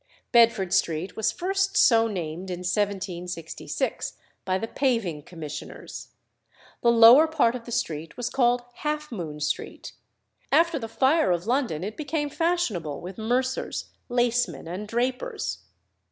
[0.31, 4.13] Bedford Street was first so named in 1766
[4.45, 6.13] by the Paving Commissioners.
[6.81, 9.93] The lower part of the street was called Half Moon Street;
[10.51, 15.59] after the fire of London it became fashionable with mercers, lacemen, and drapers.